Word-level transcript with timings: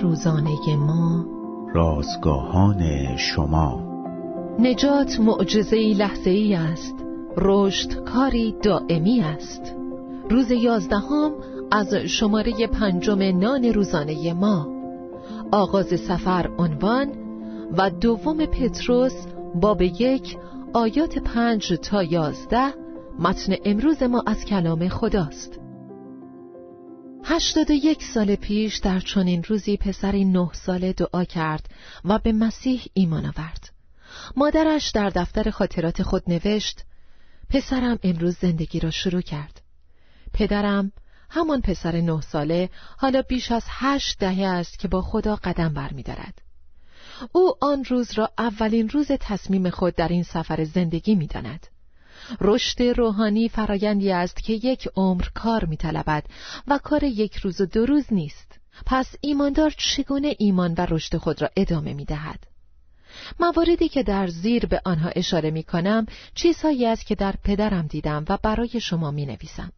روزانه 0.00 0.76
ما. 0.76 1.24
رازگاهان 1.74 3.16
شما. 3.16 3.82
نجات 4.58 5.20
معجزه 5.20 5.76
لحظه 5.76 6.30
ای 6.30 6.54
است. 6.54 6.94
رشد 7.36 8.04
کاری 8.04 8.54
دائمی 8.62 9.20
است. 9.20 9.74
روز 10.30 10.50
یازدهم 10.50 11.32
از 11.70 11.94
شماره 11.94 12.66
پنجم 12.66 13.22
نان 13.38 13.64
روزانه 13.64 14.32
ما. 14.32 14.68
آغاز 15.52 15.86
سفر 15.86 16.50
عنوان 16.58 17.08
و 17.78 17.90
دوم 17.90 18.46
پتروس 18.46 19.26
باب 19.54 19.82
یک 19.82 20.36
آیات 20.72 21.18
پنج 21.18 21.72
تا 21.82 22.02
یازده 22.02 22.74
متن 23.18 23.54
امروز 23.64 24.02
ما 24.02 24.22
از 24.26 24.44
کلام 24.44 24.88
خداست. 24.88 25.60
هشتاد 27.34 27.70
و 27.70 27.74
یک 27.74 28.04
سال 28.04 28.34
پیش 28.34 28.76
در 28.76 29.00
چنین 29.00 29.44
روزی 29.44 29.76
پسری 29.76 30.24
نه 30.24 30.50
ساله 30.52 30.92
دعا 30.92 31.24
کرد 31.24 31.68
و 32.04 32.18
به 32.18 32.32
مسیح 32.32 32.84
ایمان 32.94 33.26
آورد 33.26 33.70
مادرش 34.36 34.90
در 34.90 35.10
دفتر 35.10 35.50
خاطرات 35.50 36.02
خود 36.02 36.22
نوشت 36.26 36.84
پسرم 37.50 37.98
امروز 38.02 38.36
زندگی 38.38 38.80
را 38.80 38.90
شروع 38.90 39.20
کرد 39.20 39.60
پدرم 40.32 40.92
همان 41.30 41.60
پسر 41.60 42.00
نه 42.00 42.20
ساله 42.20 42.70
حالا 42.96 43.22
بیش 43.22 43.52
از 43.52 43.64
هشت 43.68 44.18
دهه 44.18 44.46
است 44.46 44.78
که 44.78 44.88
با 44.88 45.02
خدا 45.02 45.36
قدم 45.36 45.74
برمیدارد. 45.74 46.42
او 47.32 47.54
آن 47.60 47.84
روز 47.84 48.12
را 48.12 48.30
اولین 48.38 48.88
روز 48.88 49.06
تصمیم 49.20 49.70
خود 49.70 49.94
در 49.94 50.08
این 50.08 50.22
سفر 50.22 50.64
زندگی 50.64 51.14
می 51.14 51.26
داند. 51.26 51.66
رشد 52.40 52.82
روحانی 52.82 53.48
فرایندی 53.48 54.12
است 54.12 54.42
که 54.42 54.52
یک 54.52 54.88
عمر 54.96 55.24
کار 55.34 55.64
می 55.64 55.76
طلبد 55.76 56.24
و 56.68 56.78
کار 56.78 57.04
یک 57.04 57.36
روز 57.36 57.60
و 57.60 57.66
دو 57.66 57.86
روز 57.86 58.12
نیست. 58.12 58.58
پس 58.86 59.14
ایماندار 59.20 59.74
چگونه 59.76 60.36
ایمان 60.38 60.74
و 60.78 60.86
رشد 60.90 61.16
خود 61.16 61.42
را 61.42 61.50
ادامه 61.56 61.94
می 61.94 62.04
دهد؟ 62.04 62.46
مواردی 63.40 63.88
که 63.88 64.02
در 64.02 64.26
زیر 64.26 64.66
به 64.66 64.80
آنها 64.84 65.08
اشاره 65.08 65.50
می 65.50 65.62
کنم 65.62 66.06
چیزهایی 66.34 66.86
است 66.86 67.06
که 67.06 67.14
در 67.14 67.34
پدرم 67.44 67.86
دیدم 67.86 68.24
و 68.28 68.38
برای 68.42 68.80
شما 68.80 69.10
می 69.10 69.26
نویسم. 69.26 69.72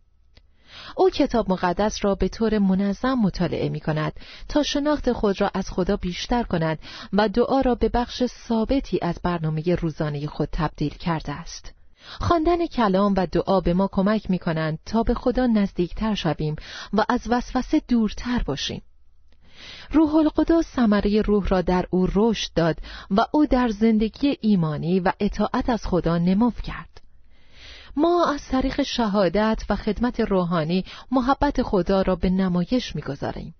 او 0.96 1.11
کتاب 1.11 1.50
مقدس 1.50 2.05
را 2.05 2.14
به 2.14 2.28
طور 2.28 2.58
منظم 2.58 3.14
مطالعه 3.14 3.68
می 3.68 3.80
کند 3.80 4.12
تا 4.48 4.62
شناخت 4.62 5.12
خود 5.12 5.40
را 5.40 5.50
از 5.55 5.70
خدا 5.70 5.96
بیشتر 5.96 6.42
کند 6.42 6.78
و 7.12 7.28
دعا 7.28 7.61
را 7.61 7.74
به 7.74 7.88
بخش 7.88 8.22
ثابتی 8.27 8.98
از 9.02 9.20
برنامه 9.22 9.74
روزانه 9.74 10.27
خود 10.27 10.48
تبدیل 10.52 10.94
کرده 10.94 11.33
است. 11.33 11.72
خواندن 12.20 12.66
کلام 12.66 13.14
و 13.16 13.27
دعا 13.27 13.60
به 13.60 13.74
ما 13.74 13.88
کمک 13.92 14.30
می 14.30 14.38
کنند 14.38 14.78
تا 14.86 15.02
به 15.02 15.14
خدا 15.14 15.47
نزدیکتر 15.47 16.14
شویم 16.14 16.56
و 16.92 17.05
از 17.08 17.20
وسوسه 17.30 17.83
دورتر 17.88 18.42
باشیم. 18.42 18.83
روح 19.91 20.14
القدس 20.14 20.66
ثمره 20.77 21.22
روح 21.22 21.48
را 21.48 21.62
در 21.62 21.86
او 21.91 22.08
رشد 22.14 22.50
داد 22.55 22.77
و 23.11 23.27
او 23.33 23.46
در 23.46 23.69
زندگی 23.69 24.36
ایمانی 24.41 25.00
و 25.00 25.12
اطاعت 25.20 25.70
از 25.70 25.86
خدا 25.86 26.19
نمو 26.19 26.50
کرد. 26.50 27.00
ما 27.96 28.27
از 28.34 28.48
طریق 28.48 28.83
شهادت 28.83 29.62
و 29.68 29.77
خدمت 29.77 30.20
روحانی 30.20 30.84
محبت 31.11 31.62
خدا 31.62 32.02
را 32.02 32.16
به 32.16 32.30
نمایش 32.30 32.96
می‌گذاریم. 32.96 33.55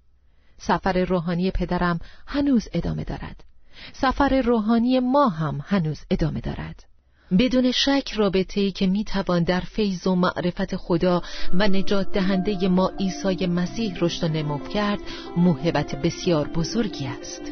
سفر 0.59 1.05
روحانی 1.05 1.51
پدرم 1.51 1.99
هنوز 2.27 2.69
ادامه 2.73 3.05
دارد. 3.05 3.45
سفر 3.93 4.41
روحانی 4.41 5.01
ما 5.01 5.29
هم 5.29 5.61
هنوز 5.65 6.01
ادامه 6.11 6.41
دارد. 6.41 6.85
بدون 7.31 7.73
شک 7.73 8.13
رابطه 8.17 8.61
ای 8.61 8.73
که 8.73 8.87
می‌توان 8.87 9.43
در 9.43 9.61
فیض 9.61 10.07
و 10.07 10.15
معرفت 10.15 10.77
خدا 10.77 11.23
و 11.55 11.69
نجات 11.69 12.13
دهنده 12.13 12.69
ما 12.69 12.93
عیسی 13.01 13.47
مسیح 13.47 13.97
رشد 14.01 14.25
و 14.25 14.29
نمو 14.29 14.59
کرد 14.59 14.99
موهبت 15.37 16.03
بسیار 16.03 16.49
بزرگی 16.49 17.07
است. 17.07 17.43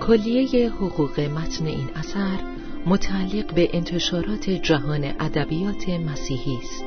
کلیه 0.00 0.70
حقوق 0.70 1.20
متن 1.20 1.66
این 1.66 1.90
اثر 1.94 2.38
متعلق 2.86 3.54
به 3.54 3.68
انتشارات 3.72 4.50
جهان 4.50 5.04
ادبیات 5.04 5.88
مسیحی 5.88 6.58
است. 6.62 6.84